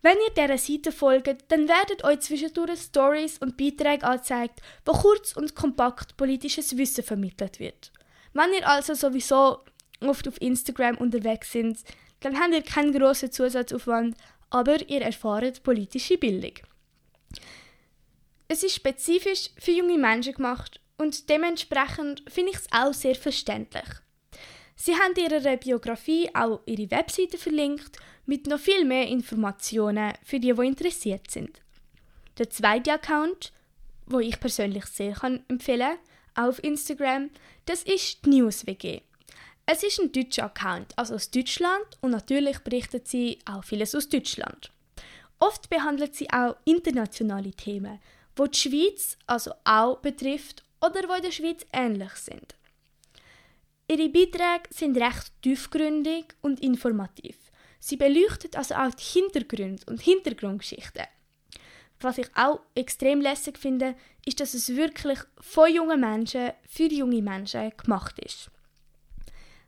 Wenn 0.00 0.16
ihr 0.18 0.32
dieser 0.32 0.56
Seite 0.56 0.92
folgt, 0.92 1.50
dann 1.50 1.66
werden 1.66 2.04
euch 2.04 2.20
zwischendurch 2.20 2.78
Stories 2.78 3.38
und 3.38 3.56
Beiträge 3.56 4.06
angezeigt, 4.06 4.60
wo 4.84 4.92
kurz 4.92 5.34
und 5.34 5.56
kompakt 5.56 6.16
politisches 6.16 6.76
Wissen 6.76 7.02
vermittelt 7.02 7.58
wird. 7.58 7.90
Wenn 8.32 8.52
ihr 8.52 8.68
also 8.68 8.94
sowieso 8.94 9.64
oft 10.00 10.28
auf 10.28 10.40
Instagram 10.40 10.98
unterwegs 10.98 11.50
sind, 11.50 11.80
dann 12.20 12.38
habt 12.38 12.54
ihr 12.54 12.62
keinen 12.62 12.92
grossen 12.92 13.32
Zusatzaufwand, 13.32 14.16
aber 14.50 14.88
ihr 14.88 15.02
erfahrt 15.02 15.64
politische 15.64 16.16
Bildung. 16.16 16.54
Es 18.46 18.62
ist 18.62 18.76
spezifisch 18.76 19.50
für 19.58 19.72
junge 19.72 19.98
Menschen 19.98 20.34
gemacht 20.34 20.80
und 20.98 21.28
dementsprechend 21.28 22.22
finde 22.28 22.52
ich 22.52 22.58
es 22.58 22.66
auch 22.70 22.94
sehr 22.94 23.14
verständlich. 23.14 23.84
Sie 24.76 24.94
haben 24.94 25.14
in 25.14 25.30
ihrer 25.30 25.56
Biografie 25.56 26.30
auch 26.34 26.60
ihre 26.66 26.90
Webseite 26.90 27.38
verlinkt 27.38 27.96
mit 28.26 28.46
noch 28.46 28.58
viel 28.58 28.84
mehr 28.84 29.06
Informationen 29.08 30.12
für 30.22 30.38
die, 30.38 30.52
die 30.52 30.66
interessiert 30.66 31.30
sind. 31.30 31.60
Der 32.38 32.50
zweite 32.50 32.92
Account, 32.92 33.52
wo 34.06 34.20
ich 34.20 34.38
persönlich 34.38 34.84
sehr 34.86 35.14
kann 35.14 35.42
empfehlen, 35.48 35.96
auf 36.34 36.62
Instagram, 36.62 37.30
das 37.64 37.82
ist 37.82 38.24
die 38.26 38.30
NewsWG. 38.30 39.00
Es 39.64 39.82
ist 39.82 39.98
ein 39.98 40.12
deutscher 40.12 40.44
Account, 40.44 40.92
also 40.96 41.14
aus 41.14 41.30
Deutschland 41.30 41.86
und 42.02 42.10
natürlich 42.10 42.58
berichtet 42.58 43.08
sie 43.08 43.38
auch 43.46 43.64
vieles 43.64 43.94
aus 43.94 44.08
Deutschland. 44.08 44.70
Oft 45.38 45.68
behandelt 45.70 46.14
sie 46.14 46.30
auch 46.30 46.56
internationale 46.64 47.50
Themen, 47.52 47.98
wo 48.36 48.46
die 48.46 48.58
Schweiz 48.58 49.16
also 49.26 49.52
auch 49.64 49.98
betrifft 49.98 50.62
oder 50.86 51.02
die 51.02 51.16
in 51.16 51.22
der 51.22 51.30
Schweiz 51.32 51.66
ähnlich 51.72 52.12
sind. 52.12 52.54
Ihre 53.88 54.08
Beiträge 54.08 54.68
sind 54.70 54.96
recht 54.96 55.32
tiefgründig 55.42 56.26
und 56.42 56.60
informativ. 56.60 57.36
Sie 57.78 57.96
beleuchtet 57.96 58.56
also 58.56 58.74
auch 58.74 58.94
die 58.94 59.20
Hintergründe 59.20 59.84
und 59.86 60.00
Hintergrundgeschichten. 60.00 61.06
Was 62.00 62.18
ich 62.18 62.28
auch 62.34 62.60
extrem 62.74 63.20
lässig 63.20 63.58
finde, 63.58 63.94
ist, 64.24 64.40
dass 64.40 64.54
es 64.54 64.74
wirklich 64.74 65.18
von 65.40 65.72
jungen 65.72 66.00
Menschen 66.00 66.50
für 66.68 66.92
junge 66.92 67.22
Menschen 67.22 67.72
gemacht 67.76 68.18
ist. 68.18 68.50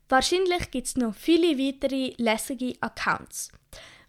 Wahrscheinlich 0.09 0.69
gibt 0.71 0.87
es 0.87 0.95
noch 0.95 1.15
viele 1.15 1.57
weitere 1.57 2.13
lässige 2.17 2.73
Accounts. 2.81 3.51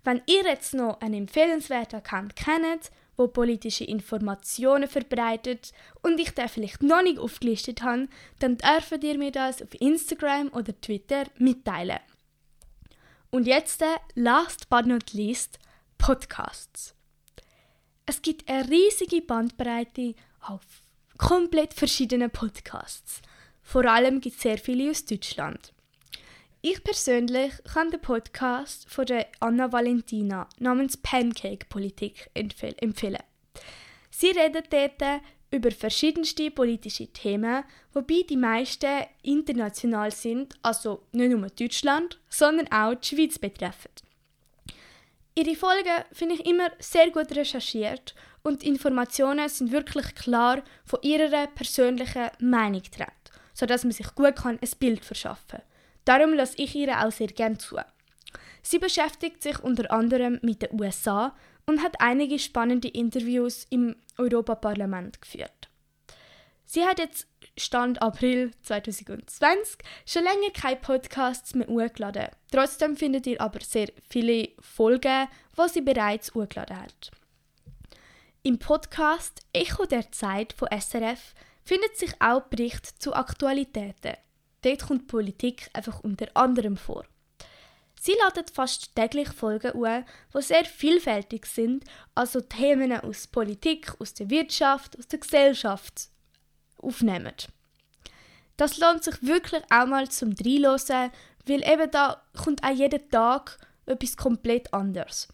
Wenn 0.02 0.22
ihr 0.26 0.44
jetzt 0.44 0.74
noch 0.74 1.00
einen 1.00 1.14
empfehlenswerten 1.14 1.98
Account 1.98 2.34
kennt, 2.36 2.90
wo 3.20 3.28
politische 3.28 3.84
Informationen 3.84 4.88
verbreitet 4.88 5.72
und 6.00 6.18
ich 6.18 6.30
den 6.30 6.48
vielleicht 6.48 6.82
noch 6.82 7.02
nicht 7.02 7.18
aufgelistet 7.18 7.82
habe, 7.82 8.08
dann 8.38 8.56
dürft 8.56 9.04
ihr 9.04 9.18
mir 9.18 9.30
das 9.30 9.60
auf 9.60 9.78
Instagram 9.78 10.48
oder 10.48 10.78
Twitter 10.80 11.24
mitteilen. 11.36 12.00
Und 13.30 13.46
jetzt, 13.46 13.82
äh, 13.82 13.96
last 14.14 14.70
but 14.70 14.86
not 14.86 15.12
least, 15.12 15.58
Podcasts. 15.98 16.94
Es 18.06 18.22
gibt 18.22 18.48
eine 18.48 18.68
riesige 18.70 19.20
Bandbreite 19.20 20.14
auf 20.40 20.62
komplett 21.18 21.74
verschiedenen 21.74 22.30
Podcasts. 22.30 23.20
Vor 23.62 23.84
allem 23.84 24.22
gibt 24.22 24.36
es 24.36 24.42
sehr 24.42 24.56
viele 24.56 24.90
aus 24.90 25.04
Deutschland. 25.04 25.74
Ich 26.62 26.84
persönlich 26.84 27.52
kann 27.72 27.90
den 27.90 28.02
Podcast 28.02 28.86
von 28.86 29.06
der 29.06 29.28
Anna 29.40 29.72
Valentina 29.72 30.46
namens 30.58 30.98
Pancake 30.98 31.64
Politik 31.70 32.28
empfehlen. 32.34 33.22
Sie 34.10 34.28
redet 34.28 34.70
dort 34.70 35.22
über 35.50 35.70
verschiedenste 35.70 36.50
politische 36.50 37.06
Themen, 37.06 37.64
wobei 37.94 38.26
die 38.28 38.36
meisten 38.36 39.06
international 39.22 40.10
sind, 40.10 40.54
also 40.60 41.02
nicht 41.12 41.30
nur 41.30 41.48
Deutschland, 41.48 42.20
sondern 42.28 42.70
auch 42.70 42.94
die 42.94 43.08
Schweiz 43.08 43.38
betreffen. 43.38 43.92
Ihre 45.34 45.56
Folgen 45.56 46.04
finde 46.12 46.34
ich 46.34 46.44
immer 46.44 46.70
sehr 46.78 47.10
gut 47.10 47.34
recherchiert 47.34 48.14
und 48.42 48.60
die 48.60 48.68
Informationen 48.68 49.48
sind 49.48 49.72
wirklich 49.72 50.14
klar 50.14 50.62
von 50.84 50.98
ihrer 51.00 51.46
persönlichen 51.46 52.28
Meinung 52.38 52.82
getrennt, 52.82 53.30
sodass 53.54 53.84
man 53.84 53.92
sich 53.92 54.14
gut 54.14 54.44
ein 54.44 54.58
Bild 54.78 55.06
verschaffen 55.06 55.48
kann. 55.48 55.69
Darum 56.04 56.34
lasse 56.34 56.54
ich 56.56 56.74
ihr 56.74 56.98
auch 57.04 57.12
sehr 57.12 57.28
gern 57.28 57.58
zu. 57.58 57.76
Sie 58.62 58.78
beschäftigt 58.78 59.42
sich 59.42 59.58
unter 59.60 59.90
anderem 59.90 60.38
mit 60.42 60.62
den 60.62 60.80
USA 60.80 61.34
und 61.66 61.82
hat 61.82 62.00
einige 62.00 62.38
spannende 62.38 62.88
Interviews 62.88 63.66
im 63.70 63.96
Europaparlament 64.18 65.20
geführt. 65.20 65.68
Sie 66.66 66.84
hat 66.84 66.98
jetzt 66.98 67.26
Stand 67.56 68.00
April 68.00 68.52
2020 68.62 69.78
schon 70.06 70.22
länger 70.22 70.50
keine 70.54 70.76
Podcasts 70.76 71.54
mehr 71.54 71.66
hochgeladen. 71.66 72.28
Trotzdem 72.52 72.96
findet 72.96 73.26
ihr 73.26 73.40
aber 73.40 73.60
sehr 73.60 73.88
viele 74.08 74.50
Folgen, 74.60 75.28
die 75.56 75.68
sie 75.68 75.80
bereits 75.80 76.32
hochgeladen 76.34 76.80
hat. 76.80 77.10
Im 78.42 78.58
Podcast 78.58 79.40
Echo 79.52 79.84
der 79.84 80.12
Zeit 80.12 80.52
von 80.52 80.68
SRF 80.68 81.34
findet 81.64 81.96
sich 81.96 82.12
auch 82.20 82.42
Bericht 82.42 82.86
zu 83.02 83.14
Aktualitäten. 83.14 84.14
Dort 84.62 84.86
kommt 84.86 85.06
Politik 85.06 85.70
einfach 85.72 86.00
unter 86.00 86.28
anderem 86.34 86.76
vor. 86.76 87.04
Sie 88.00 88.14
laden 88.14 88.46
fast 88.52 88.94
täglich 88.96 89.28
Folgen 89.28 89.84
an, 89.84 90.04
die 90.34 90.42
sehr 90.42 90.64
vielfältig 90.64 91.44
sind, 91.44 91.84
also 92.14 92.40
Themen 92.40 92.92
aus 92.92 93.26
Politik, 93.26 93.92
aus 93.98 94.14
der 94.14 94.30
Wirtschaft, 94.30 94.98
aus 94.98 95.06
der 95.08 95.18
Gesellschaft 95.18 96.08
aufnehmen. 96.78 97.34
Das 98.56 98.78
lohnt 98.78 99.04
sich 99.04 99.22
wirklich 99.22 99.62
auch 99.70 99.86
mal 99.86 100.08
zum 100.08 100.32
Reinhören, 100.32 101.10
weil 101.46 101.62
eben 101.62 101.90
da 101.90 102.22
kommt 102.42 102.64
auch 102.64 102.74
jeden 102.74 103.08
Tag 103.10 103.58
etwas 103.86 104.16
komplett 104.16 104.72
anderes. 104.72 105.28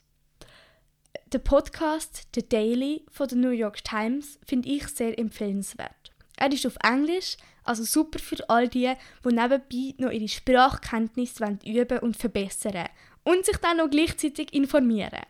Der 1.33 1.39
Podcast 1.39 2.29
The 2.35 2.49
Daily 2.49 3.05
von 3.11 3.29
der 3.29 3.39
New 3.39 3.51
York 3.51 3.83
Times 3.85 4.39
finde 4.47 4.69
ich 4.69 4.87
sehr 4.89 5.19
empfehlenswert. 5.19 6.13
Er 6.37 6.53
ist 6.53 6.67
auf 6.67 6.77
Englisch, 6.83 7.37
also 7.67 7.85
super 7.85 8.19
für 8.19 8.49
all 8.49 8.69
die, 8.69 8.93
die 9.25 9.29
nebenbei 9.29 9.95
noch 9.99 10.11
ihre 10.11 10.29
Sprachkenntnisse 10.29 11.59
üben 11.65 11.99
und 12.01 12.17
verbessern 12.17 12.89
und 13.25 13.45
sich 13.45 13.57
dann 13.59 13.79
noch 13.79 13.91
gleichzeitig 13.91 14.53
informieren. 14.53 15.23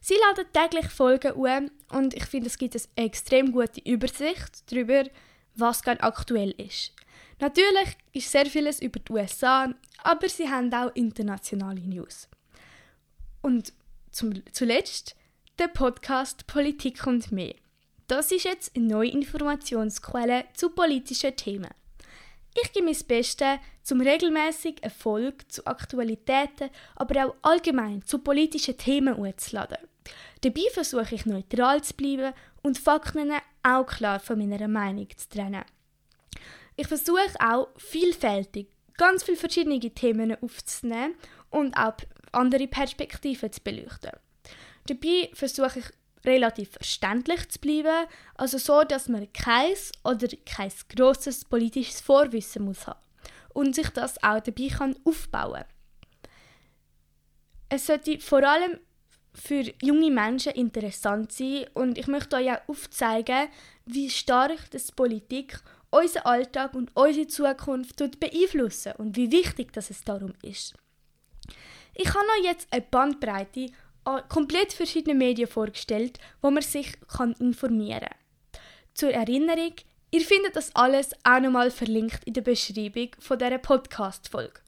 Sie 0.00 0.16
laden 0.26 0.46
täglich 0.52 0.90
Folgen 0.90 1.46
an 1.46 1.70
und 1.90 2.14
ich 2.14 2.24
finde, 2.24 2.46
es 2.46 2.56
gibt 2.56 2.74
eine 2.74 3.06
extrem 3.06 3.52
gute 3.52 3.80
Übersicht 3.80 4.70
darüber, 4.70 5.04
was 5.54 5.82
gerade 5.82 6.02
aktuell 6.02 6.52
ist. 6.52 6.92
Natürlich 7.38 7.96
ist 8.12 8.30
sehr 8.30 8.46
vieles 8.46 8.80
über 8.80 8.98
die 8.98 9.12
USA, 9.12 9.74
aber 10.02 10.28
sie 10.28 10.48
haben 10.48 10.72
auch 10.72 10.94
internationale 10.94 11.80
News. 11.80 12.28
Und 13.42 13.72
zum, 14.10 14.42
zuletzt 14.52 15.16
der 15.58 15.68
Podcast 15.68 16.46
Politik 16.46 17.06
und 17.06 17.30
mehr. 17.32 17.54
Das 18.10 18.32
ist 18.32 18.42
jetzt 18.42 18.74
eine 18.74 18.86
neue 18.86 19.12
Informationsquelle 19.12 20.46
zu 20.54 20.70
politischen 20.70 21.36
Themen. 21.36 21.70
Ich 22.60 22.72
gebe 22.72 22.86
mein 22.86 22.96
Bestes, 23.06 23.60
zum 23.84 24.00
regelmäßig 24.00 24.82
Erfolg 24.82 25.44
zu 25.52 25.64
Aktualitäten, 25.64 26.70
aber 26.96 27.26
auch 27.26 27.34
allgemein 27.42 28.04
zu 28.04 28.18
politischen 28.18 28.76
Themen 28.76 29.14
anzuladen. 29.14 29.78
Dabei 30.40 30.62
versuche 30.72 31.14
ich 31.14 31.24
neutral 31.24 31.84
zu 31.84 31.94
bleiben 31.94 32.34
und 32.62 32.78
Fakten 32.78 33.30
auch 33.62 33.86
klar 33.86 34.18
von 34.18 34.38
meiner 34.40 34.66
Meinung 34.66 35.06
zu 35.16 35.28
trennen. 35.28 35.64
Ich 36.74 36.88
versuche 36.88 37.20
auch 37.38 37.68
vielfältig 37.76 38.66
ganz 38.96 39.22
viele 39.22 39.36
verschiedene 39.36 39.78
Themen 39.78 40.36
aufzunehmen 40.42 41.14
und 41.50 41.76
auch 41.76 41.94
andere 42.32 42.66
Perspektiven 42.66 43.52
zu 43.52 43.60
beleuchten. 43.62 44.10
Dabei 44.88 45.30
versuche 45.32 45.78
ich 45.78 45.99
relativ 46.24 46.72
verständlich 46.72 47.48
zu 47.48 47.58
bleiben, 47.58 48.06
also 48.34 48.58
so, 48.58 48.82
dass 48.84 49.08
man 49.08 49.32
kein 49.32 49.74
oder 50.04 50.28
kein 50.46 50.72
grosses 50.94 51.44
politisches 51.44 52.00
Vorwissen 52.00 52.64
muss 52.64 52.86
haben 52.86 53.00
und 53.54 53.74
sich 53.74 53.88
das 53.90 54.22
auch 54.22 54.40
dabei 54.40 54.68
kann 54.68 54.96
aufbauen. 55.04 55.64
Es 57.68 57.86
sollte 57.86 58.18
vor 58.20 58.42
allem 58.42 58.78
für 59.32 59.64
junge 59.80 60.10
Menschen 60.10 60.52
interessant 60.52 61.32
sein 61.32 61.66
und 61.74 61.98
ich 61.98 62.08
möchte 62.08 62.36
euch 62.36 62.50
auch 62.50 62.68
aufzeigen, 62.68 63.48
wie 63.86 64.10
stark 64.10 64.70
das 64.72 64.90
Politik 64.90 65.60
unseren 65.90 66.22
Alltag 66.22 66.74
und 66.74 66.94
unsere 66.96 67.26
Zukunft 67.26 67.98
beeinflussen 68.18 68.92
und 68.98 69.16
wie 69.16 69.30
wichtig 69.30 69.72
das 69.72 69.90
es 69.90 70.04
darum 70.04 70.34
ist. 70.42 70.74
Ich 71.94 72.08
habe 72.08 72.26
euch 72.38 72.44
jetzt 72.44 72.68
eine 72.72 72.82
Bandbreite 72.82 73.66
an 73.66 73.72
komplett 74.04 74.72
verschiedenen 74.72 75.18
Medien 75.18 75.48
vorgestellt, 75.48 76.18
wo 76.40 76.50
man 76.50 76.62
sich 76.62 76.98
kann 77.08 77.32
informieren 77.34 78.00
kann. 78.00 78.62
Zur 78.94 79.10
Erinnerung, 79.10 79.74
ihr 80.10 80.20
findet 80.20 80.56
das 80.56 80.74
alles 80.74 81.12
auch 81.24 81.40
nochmal 81.40 81.70
verlinkt 81.70 82.24
in 82.24 82.34
der 82.34 82.42
Beschreibung 82.42 83.08
von 83.18 83.38
dieser 83.38 83.58
Podcast-Folge. 83.58 84.60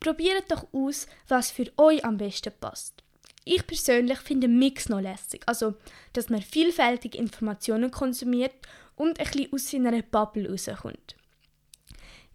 Probiert 0.00 0.50
doch 0.50 0.66
aus, 0.72 1.06
was 1.28 1.50
für 1.50 1.70
euch 1.76 2.04
am 2.04 2.16
besten 2.16 2.52
passt. 2.60 3.02
Ich 3.44 3.66
persönlich 3.66 4.18
finde 4.18 4.48
Mix 4.48 4.88
noch 4.88 5.00
lässig, 5.00 5.42
also 5.46 5.74
dass 6.12 6.28
man 6.28 6.42
vielfältige 6.42 7.18
Informationen 7.18 7.90
konsumiert 7.90 8.54
und 8.96 9.20
ein 9.20 9.26
bisschen 9.26 9.52
aus 9.52 9.70
seiner 9.70 10.02
Bubble 10.02 10.50
rauskommt. 10.50 11.14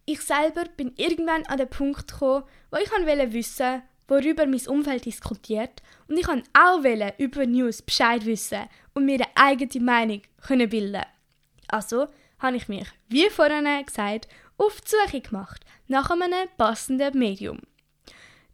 Ich 0.06 0.22
selber 0.22 0.66
bin 0.78 0.94
irgendwann 0.96 1.46
an 1.48 1.58
den 1.58 1.70
Punkt 1.70 2.08
gekommen, 2.08 2.44
wo 2.72 2.78
ich 2.78 2.90
wissen 2.90 3.34
wissen 3.34 3.84
worüber 4.12 4.46
mein 4.46 4.68
Umfeld 4.68 5.06
diskutiert 5.06 5.82
und 6.10 6.18
ich 6.18 6.28
wollte 6.28 6.44
auch 6.54 7.18
über 7.18 7.46
News 7.46 7.82
Bescheid 7.82 8.26
wissen 8.26 8.68
und 8.94 9.06
mir 9.06 9.16
eine 9.16 9.28
eigene 9.36 9.86
Meinung 9.86 10.22
können 10.46 10.68
bilden. 10.68 11.06
Also 11.70 12.08
habe 12.40 12.58
ich 12.58 12.68
mich, 12.68 12.88
wie 13.08 13.30
vorhin 13.30 13.86
gesagt, 13.86 14.28
auf 14.58 14.82
die 14.82 14.90
Suche 14.90 15.22
gemacht 15.22 15.62
nach 15.88 16.10
einem 16.10 16.50
passenden 16.58 17.18
Medium. 17.18 17.60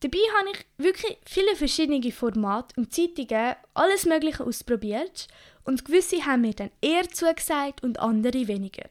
Dabei 0.02 0.20
habe 0.38 0.52
ich 0.54 0.66
wirklich 0.78 1.18
viele 1.26 1.56
verschiedene 1.56 2.12
Formate 2.12 2.80
und 2.80 2.94
Zeitungen, 2.94 3.56
alles 3.74 4.06
Mögliche 4.06 4.44
ausprobiert 4.44 5.28
und 5.64 5.86
gewisse 5.86 6.24
haben 6.24 6.42
mir 6.42 6.54
dann 6.54 6.70
eher 6.82 7.10
zugesagt 7.10 7.82
und 7.82 8.00
andere 8.00 8.48
weniger. 8.48 8.90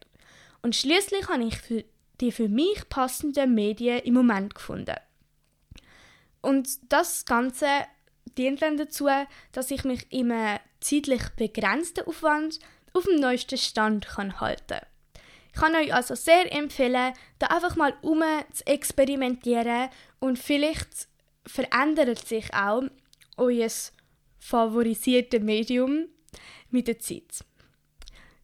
Und 0.62 0.74
schließlich 0.74 1.28
habe 1.28 1.44
ich 1.44 1.58
für 1.58 1.84
die 2.20 2.32
für 2.32 2.48
mich 2.48 2.88
passenden 2.88 3.54
Medien 3.54 4.00
im 4.00 4.14
Moment 4.14 4.56
gefunden. 4.56 4.96
Und 6.46 6.92
das 6.92 7.24
Ganze 7.24 7.66
dient 8.38 8.62
dann 8.62 8.76
dazu, 8.76 9.08
dass 9.50 9.72
ich 9.72 9.82
mich 9.82 10.06
im 10.12 10.32
zeitlich 10.78 11.22
begrenzten 11.30 12.06
Aufwand 12.06 12.60
auf 12.92 13.02
dem 13.02 13.18
neuesten 13.18 13.58
Stand 13.58 14.06
kann 14.06 14.38
halten. 14.38 14.78
Ich 15.52 15.60
kann 15.60 15.74
euch 15.74 15.92
also 15.92 16.14
sehr 16.14 16.54
empfehlen, 16.54 17.14
da 17.40 17.48
einfach 17.48 17.74
mal 17.74 17.94
um 18.00 18.22
zu 18.52 18.64
experimentieren 18.64 19.88
und 20.20 20.38
vielleicht 20.38 21.08
verändert 21.44 22.24
sich 22.24 22.54
auch 22.54 22.84
euer 23.36 23.70
favorisiertes 24.38 25.40
Medium 25.40 26.04
mit 26.70 26.86
der 26.86 27.00
Zeit. 27.00 27.44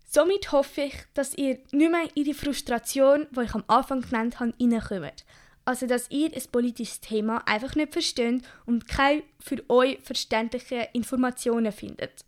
Somit 0.05 0.51
hoffe 0.51 0.83
ich, 0.83 0.95
dass 1.15 1.35
ihr 1.35 1.61
nicht 1.71 1.93
mehr 1.93 2.09
in 2.17 2.25
die 2.25 2.35
Frustration, 2.35 3.29
die 3.31 3.43
ich 3.43 3.55
am 3.55 3.63
Anfang 3.69 4.01
genannt 4.01 4.41
habe, 4.41 4.55
hineinkommt. 4.59 5.25
Also, 5.65 5.87
dass 5.87 6.11
ihr 6.11 6.33
ein 6.35 6.43
politisches 6.51 7.01
Thema 7.01 7.39
einfach 7.47 7.75
nicht 7.77 7.93
versteht 7.93 8.43
und 8.67 8.89
keine 8.89 9.23
für 9.39 9.63
euch 9.71 9.99
verständliche 10.03 10.89
Informationen 10.93 11.73
findet. 11.73 12.25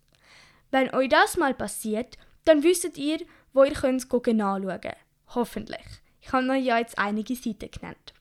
Wenn 0.71 0.93
euch 0.93 1.09
das 1.09 1.37
mal 1.37 1.53
passiert, 1.53 2.17
dann 2.45 2.63
wisst 2.63 2.97
ihr, 2.97 3.19
wo 3.53 3.63
ihr 3.63 3.73
könnt 3.73 4.07
gucken 4.07 4.41
anschauen. 4.41 4.93
Hoffentlich. 5.29 5.85
Ich 6.21 6.31
habe 6.31 6.49
euch 6.49 6.63
ja 6.63 6.79
jetzt 6.79 6.97
einige 6.97 7.35
Seiten 7.35 7.69
genannt. 7.71 8.13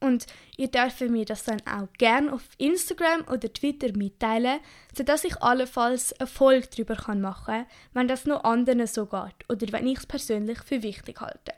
Und 0.00 0.26
ihr 0.58 0.68
dürft 0.68 1.00
mir 1.00 1.24
das 1.24 1.44
dann 1.44 1.62
auch 1.66 1.90
gerne 1.96 2.32
auf 2.32 2.42
Instagram 2.58 3.22
oder 3.22 3.50
Twitter 3.50 3.96
mitteilen, 3.96 4.60
sodass 4.94 5.24
ich 5.24 5.40
allenfalls 5.40 6.12
Erfolg 6.12 6.70
darüber 6.70 6.96
machen 7.14 7.44
kann, 7.46 7.66
wenn 7.94 8.08
das 8.08 8.26
noch 8.26 8.44
anderen 8.44 8.86
so 8.86 9.06
geht 9.06 9.48
oder 9.48 9.72
wenn 9.72 9.86
ich 9.86 9.98
es 9.98 10.06
persönlich 10.06 10.58
für 10.58 10.82
wichtig 10.82 11.20
halte. 11.20 11.54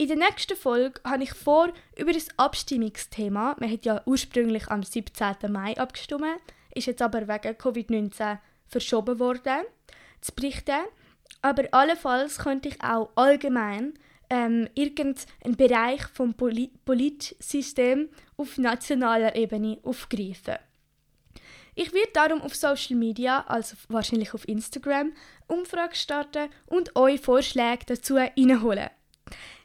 In 0.00 0.08
der 0.08 0.16
nächsten 0.16 0.56
Folge 0.56 0.98
habe 1.04 1.24
ich 1.24 1.34
vor, 1.34 1.74
über 1.94 2.14
das 2.14 2.28
Abstimmungsthema, 2.38 3.54
man 3.60 3.70
hat 3.70 3.84
ja 3.84 4.00
ursprünglich 4.06 4.66
am 4.68 4.82
17. 4.82 5.52
Mai 5.52 5.76
abgestimmt, 5.76 6.24
ist 6.74 6.86
jetzt 6.86 7.02
aber 7.02 7.28
wegen 7.28 7.54
Covid-19 7.54 8.38
verschoben 8.66 9.18
worden, 9.18 9.60
zu 10.22 10.32
berichten. 10.34 10.86
Aber 11.42 11.64
allenfalls 11.72 12.38
könnte 12.38 12.70
ich 12.70 12.82
auch 12.82 13.10
allgemein 13.14 13.92
ähm, 14.30 14.70
irgendeinen 14.74 15.56
Bereich 15.58 16.00
vom 16.14 16.32
Poli 16.32 16.70
Politsystem 16.86 18.08
auf 18.38 18.56
nationaler 18.56 19.36
Ebene 19.36 19.80
aufgreifen. 19.82 20.56
Ich 21.74 21.92
werde 21.92 22.12
darum 22.14 22.40
auf 22.40 22.56
Social 22.56 22.96
Media, 22.96 23.44
also 23.46 23.76
wahrscheinlich 23.90 24.32
auf 24.32 24.48
Instagram, 24.48 25.12
Umfrage 25.46 25.94
starten 25.94 26.48
und 26.64 26.96
euch 26.96 27.20
Vorschläge 27.20 27.84
dazu 27.84 28.14
reinholen. 28.14 28.88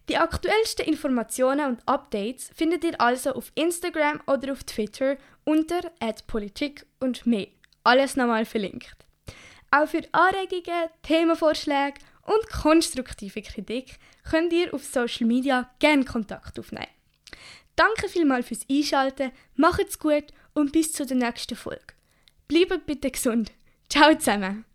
Die 0.08 0.18
aktuellsten 0.18 0.86
Informationen 0.86 1.66
und 1.68 1.88
Updates 1.88 2.52
findet 2.54 2.84
ihr 2.84 3.00
also 3.02 3.34
auf 3.34 3.52
Instagram 3.56 4.22
oder 4.28 4.52
auf 4.52 4.64
Twitter 4.64 5.18
unter 5.44 5.92
@politik 6.28 6.86
und 7.00 7.26
mehr. 7.26 7.48
Alles 7.84 8.16
nochmal 8.16 8.46
verlinkt. 8.46 8.96
Auch 9.72 9.88
für 9.88 10.04
Anregungen, 10.12 10.90
Themenvorschläge 11.02 12.00
und 12.24 12.50
konstruktive 12.50 13.42
Kritik 13.42 13.98
könnt 14.30 14.54
ihr 14.54 14.74
auf 14.74 14.84
Social 14.84 15.28
Media 15.28 15.70
gerne 15.80 16.06
Kontakt 16.06 16.60
aufnehmen. 16.60 16.88
Danke 17.76 18.08
vielmals 18.08 18.48
fürs 18.48 18.66
Einschalten, 18.70 19.32
macht's 19.56 20.00
gut 20.00 20.26
und 20.54 20.72
bis 20.72 20.94
zur 20.94 21.08
nächsten 21.08 21.56
Folge. 21.56 21.94
Bleibt 22.48 22.86
bitte 22.86 23.12
gesund. 23.12 23.52
Ciao 23.90 24.16
zusammen. 24.16 24.66